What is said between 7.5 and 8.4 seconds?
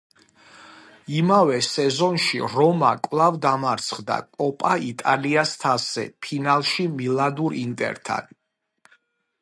ინტერთან.